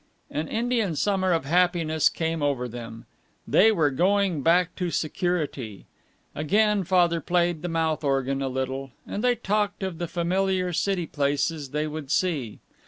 An 0.31 0.47
Indian 0.47 0.95
summer 0.95 1.31
of 1.31 1.45
happiness 1.45 2.09
came 2.09 2.41
over 2.41 2.67
them. 2.67 3.05
They 3.47 3.71
were 3.71 3.91
going 3.91 4.41
back 4.41 4.75
to 4.77 4.89
security. 4.89 5.85
Again 6.33 6.83
Father 6.85 7.21
played 7.21 7.61
the 7.61 7.69
mouth 7.69 8.03
organ 8.03 8.41
a 8.41 8.49
little, 8.49 8.93
and 9.05 9.23
they 9.23 9.35
talked 9.35 9.83
of 9.83 9.99
the 9.99 10.07
familiar 10.07 10.73
city 10.73 11.05
places 11.05 11.69
they 11.69 11.85
would 11.85 12.09
see. 12.09 12.57